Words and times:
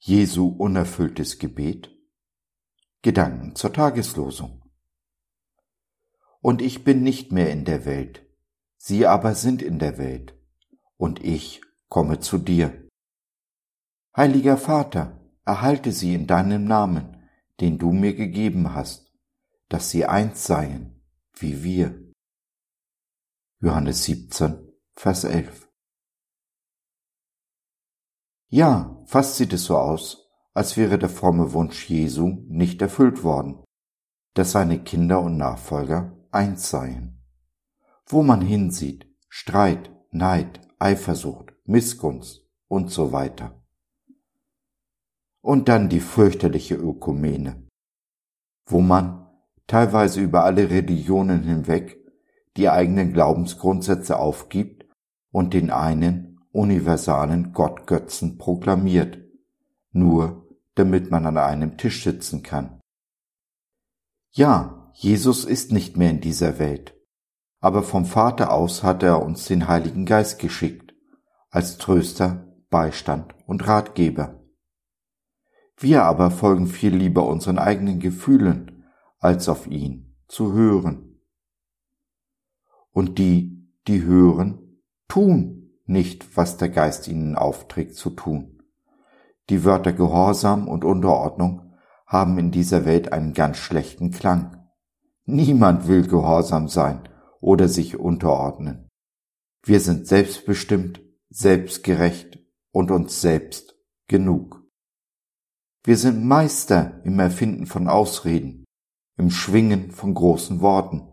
Jesu 0.00 0.46
unerfülltes 0.46 1.38
Gebet? 1.38 1.90
Gedanken 3.02 3.56
zur 3.56 3.72
Tageslosung. 3.72 4.62
Und 6.40 6.62
ich 6.62 6.84
bin 6.84 7.02
nicht 7.02 7.32
mehr 7.32 7.50
in 7.50 7.64
der 7.64 7.84
Welt, 7.84 8.24
sie 8.76 9.06
aber 9.06 9.34
sind 9.34 9.60
in 9.60 9.80
der 9.80 9.98
Welt, 9.98 10.38
und 10.96 11.22
ich 11.24 11.62
komme 11.88 12.20
zu 12.20 12.38
dir. 12.38 12.88
Heiliger 14.16 14.56
Vater, 14.56 15.20
erhalte 15.44 15.90
sie 15.90 16.14
in 16.14 16.28
deinem 16.28 16.64
Namen, 16.64 17.28
den 17.58 17.78
du 17.78 17.90
mir 17.90 18.14
gegeben 18.14 18.74
hast, 18.74 19.12
dass 19.68 19.90
sie 19.90 20.06
eins 20.06 20.44
seien, 20.44 21.02
wie 21.34 21.64
wir. 21.64 22.12
Johannes 23.60 24.04
17, 24.04 24.72
Vers 24.94 25.24
11. 25.24 25.68
Ja, 28.48 28.97
fast 29.08 29.36
sieht 29.36 29.54
es 29.54 29.64
so 29.64 29.78
aus, 29.78 30.28
als 30.52 30.76
wäre 30.76 30.98
der 30.98 31.08
fromme 31.08 31.54
Wunsch 31.54 31.88
Jesu 31.88 32.44
nicht 32.46 32.82
erfüllt 32.82 33.24
worden, 33.24 33.64
dass 34.34 34.52
seine 34.52 34.80
Kinder 34.80 35.22
und 35.22 35.38
Nachfolger 35.38 36.14
eins 36.30 36.68
seien. 36.68 37.24
Wo 38.04 38.22
man 38.22 38.42
hinsieht, 38.42 39.06
Streit, 39.30 39.90
Neid, 40.10 40.60
Eifersucht, 40.78 41.54
Missgunst 41.64 42.46
und 42.68 42.90
so 42.90 43.12
weiter. 43.12 43.62
Und 45.40 45.68
dann 45.68 45.88
die 45.88 46.00
fürchterliche 46.00 46.74
Ökumene, 46.74 47.66
wo 48.66 48.80
man, 48.80 49.26
teilweise 49.66 50.20
über 50.20 50.44
alle 50.44 50.68
Religionen 50.68 51.44
hinweg, 51.44 51.98
die 52.58 52.68
eigenen 52.68 53.14
Glaubensgrundsätze 53.14 54.18
aufgibt 54.18 54.84
und 55.30 55.54
den 55.54 55.70
einen 55.70 56.27
universalen 56.58 57.52
Gottgötzen 57.52 58.36
proklamiert, 58.36 59.18
nur 59.92 60.44
damit 60.74 61.08
man 61.08 61.24
an 61.24 61.38
einem 61.38 61.76
Tisch 61.76 62.02
sitzen 62.02 62.42
kann. 62.42 62.80
Ja, 64.32 64.90
Jesus 64.92 65.44
ist 65.44 65.70
nicht 65.70 65.96
mehr 65.96 66.10
in 66.10 66.20
dieser 66.20 66.58
Welt, 66.58 66.96
aber 67.60 67.84
vom 67.84 68.04
Vater 68.04 68.52
aus 68.52 68.82
hat 68.82 69.04
er 69.04 69.22
uns 69.22 69.44
den 69.44 69.68
Heiligen 69.68 70.04
Geist 70.04 70.40
geschickt, 70.40 70.94
als 71.48 71.78
Tröster, 71.78 72.52
Beistand 72.70 73.36
und 73.46 73.66
Ratgeber. 73.68 74.42
Wir 75.76 76.02
aber 76.02 76.32
folgen 76.32 76.66
viel 76.66 76.94
lieber 76.94 77.24
unseren 77.28 77.58
eigenen 77.58 78.00
Gefühlen, 78.00 78.84
als 79.20 79.48
auf 79.48 79.68
ihn 79.68 80.16
zu 80.26 80.52
hören. 80.52 81.20
Und 82.90 83.18
die, 83.18 83.72
die 83.86 84.02
hören, 84.02 84.82
tun 85.06 85.58
nicht, 85.88 86.36
was 86.36 86.56
der 86.56 86.68
Geist 86.68 87.08
ihnen 87.08 87.36
aufträgt 87.36 87.94
zu 87.94 88.10
tun. 88.10 88.62
Die 89.48 89.64
Wörter 89.64 89.92
Gehorsam 89.92 90.68
und 90.68 90.84
Unterordnung 90.84 91.72
haben 92.06 92.38
in 92.38 92.50
dieser 92.50 92.84
Welt 92.84 93.12
einen 93.12 93.32
ganz 93.32 93.56
schlechten 93.56 94.10
Klang. 94.10 94.68
Niemand 95.24 95.88
will 95.88 96.06
gehorsam 96.06 96.68
sein 96.68 97.08
oder 97.40 97.68
sich 97.68 97.98
unterordnen. 97.98 98.88
Wir 99.62 99.80
sind 99.80 100.06
selbstbestimmt, 100.06 101.00
selbstgerecht 101.30 102.38
und 102.72 102.90
uns 102.90 103.20
selbst 103.20 103.76
genug. 104.06 104.62
Wir 105.84 105.96
sind 105.96 106.24
Meister 106.24 107.00
im 107.04 107.18
Erfinden 107.18 107.66
von 107.66 107.88
Ausreden, 107.88 108.64
im 109.16 109.30
Schwingen 109.30 109.90
von 109.90 110.14
großen 110.14 110.60
Worten. 110.60 111.12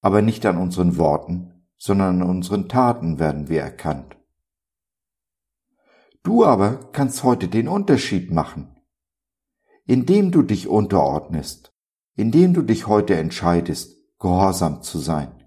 Aber 0.00 0.22
nicht 0.22 0.46
an 0.46 0.58
unseren 0.58 0.96
Worten, 0.96 1.49
sondern 1.80 2.20
an 2.20 2.28
unseren 2.28 2.68
Taten 2.68 3.18
werden 3.18 3.48
wir 3.48 3.62
erkannt. 3.62 4.16
Du 6.22 6.44
aber 6.44 6.90
kannst 6.92 7.24
heute 7.24 7.48
den 7.48 7.68
Unterschied 7.68 8.30
machen. 8.30 8.76
Indem 9.86 10.30
du 10.30 10.42
dich 10.42 10.68
unterordnest, 10.68 11.74
indem 12.14 12.52
du 12.52 12.60
dich 12.62 12.86
heute 12.86 13.16
entscheidest, 13.16 13.96
gehorsam 14.18 14.82
zu 14.82 14.98
sein, 14.98 15.42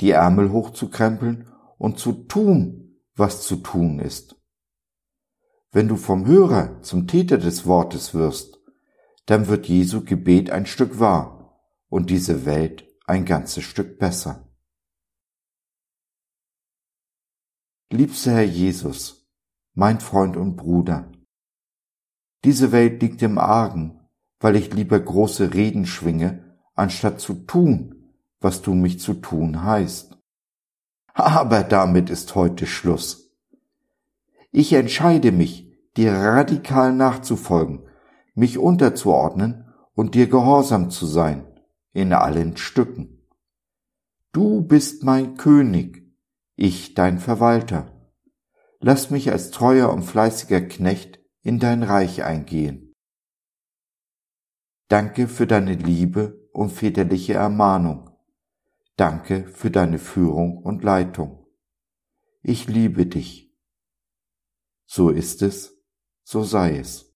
die 0.00 0.10
Ärmel 0.10 0.50
hochzukrempeln 0.50 1.48
und 1.78 1.98
zu 1.98 2.12
tun, 2.12 2.98
was 3.14 3.42
zu 3.42 3.56
tun 3.56 4.00
ist. 4.00 4.36
Wenn 5.70 5.86
du 5.86 5.94
vom 5.96 6.26
Hörer 6.26 6.82
zum 6.82 7.06
Täter 7.06 7.38
des 7.38 7.66
Wortes 7.66 8.14
wirst, 8.14 8.58
dann 9.26 9.46
wird 9.46 9.68
Jesu 9.68 10.04
Gebet 10.04 10.50
ein 10.50 10.66
Stück 10.66 10.98
wahr 10.98 11.60
und 11.88 12.10
diese 12.10 12.44
Welt 12.44 12.84
ein 13.06 13.24
ganzes 13.24 13.62
Stück 13.62 14.00
besser. 14.00 14.51
Liebster 17.94 18.32
Herr 18.32 18.44
Jesus, 18.44 19.28
mein 19.74 20.00
Freund 20.00 20.38
und 20.38 20.56
Bruder, 20.56 21.12
diese 22.42 22.72
Welt 22.72 23.02
liegt 23.02 23.20
im 23.20 23.36
Argen, 23.36 24.00
weil 24.40 24.56
ich 24.56 24.72
lieber 24.72 24.98
große 24.98 25.52
Reden 25.52 25.84
schwinge, 25.84 26.56
anstatt 26.74 27.20
zu 27.20 27.34
tun, 27.34 28.14
was 28.40 28.62
du 28.62 28.72
mich 28.72 28.98
zu 28.98 29.12
tun 29.12 29.62
heißt. 29.62 30.16
Aber 31.12 31.62
damit 31.64 32.08
ist 32.08 32.34
heute 32.34 32.64
Schluss. 32.64 33.36
Ich 34.52 34.72
entscheide 34.72 35.30
mich, 35.30 35.70
dir 35.98 36.14
radikal 36.14 36.94
nachzufolgen, 36.94 37.82
mich 38.34 38.56
unterzuordnen 38.56 39.66
und 39.94 40.14
dir 40.14 40.28
gehorsam 40.28 40.88
zu 40.88 41.04
sein, 41.04 41.46
in 41.92 42.14
allen 42.14 42.56
Stücken. 42.56 43.28
Du 44.32 44.62
bist 44.62 45.04
mein 45.04 45.36
König, 45.36 46.01
ich 46.62 46.94
dein 46.94 47.18
Verwalter. 47.18 48.08
Lass 48.78 49.10
mich 49.10 49.32
als 49.32 49.50
treuer 49.50 49.92
und 49.92 50.04
fleißiger 50.04 50.60
Knecht 50.60 51.18
in 51.42 51.58
dein 51.58 51.82
Reich 51.82 52.22
eingehen. 52.22 52.94
Danke 54.86 55.26
für 55.26 55.48
deine 55.48 55.74
Liebe 55.74 56.48
und 56.52 56.70
väterliche 56.70 57.34
Ermahnung. 57.34 58.16
Danke 58.94 59.48
für 59.48 59.72
deine 59.72 59.98
Führung 59.98 60.58
und 60.58 60.84
Leitung. 60.84 61.48
Ich 62.42 62.68
liebe 62.68 63.06
dich. 63.06 63.52
So 64.86 65.10
ist 65.10 65.42
es, 65.42 65.82
so 66.22 66.44
sei 66.44 66.78
es. 66.78 67.12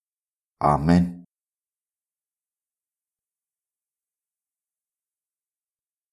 Amen. 0.59 1.25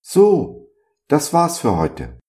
So, 0.04 0.72
das 1.08 1.34
war's 1.34 1.58
für 1.58 1.76
heute. 1.76 2.23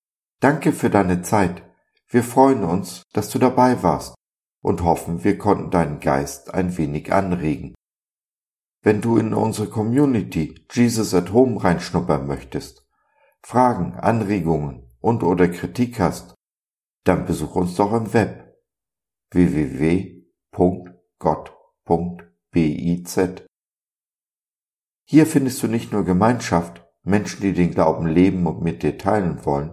Danke 0.45 0.73
für 0.75 0.91
deine 0.91 1.23
Zeit. 1.23 1.63
Wir 2.07 2.23
freuen 2.23 2.65
uns, 2.65 3.03
dass 3.15 3.31
du 3.31 3.39
dabei 3.39 3.83
warst 3.83 4.15
und 4.63 4.83
hoffen, 4.83 5.25
wir 5.25 5.39
konnten 5.39 5.71
deinen 5.71 6.01
Geist 6.01 6.53
ein 6.53 6.77
wenig 6.77 7.11
anregen. 7.11 7.75
Wenn 8.83 9.01
du 9.01 9.17
in 9.17 9.33
unsere 9.33 9.71
Community 9.71 10.63
Jesus 10.71 11.15
at 11.15 11.33
Home 11.33 11.65
reinschnuppern 11.65 12.27
möchtest, 12.27 12.87
Fragen, 13.41 13.95
Anregungen 13.95 14.95
und 15.01 15.23
oder 15.23 15.49
Kritik 15.49 15.99
hast, 15.99 16.35
dann 17.05 17.25
besuch 17.25 17.55
uns 17.55 17.77
doch 17.77 17.95
im 17.95 18.13
Web 18.13 18.55
www.gott.biz. 19.31 20.01
Hier 25.07 25.27
findest 25.27 25.63
du 25.63 25.69
nicht 25.69 25.91
nur 25.91 26.05
Gemeinschaft, 26.05 26.87
Menschen, 27.03 27.41
die 27.41 27.55
den 27.55 27.71
Glauben 27.71 28.07
leben 28.07 28.47
und 28.47 28.61
mit 28.61 28.83
dir 28.83 28.99
teilen 28.99 29.43
wollen, 29.47 29.73